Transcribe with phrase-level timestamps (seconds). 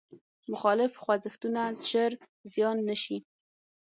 [0.51, 2.11] مخالف خوځښتونه ژر
[2.53, 3.17] زیان نه شي.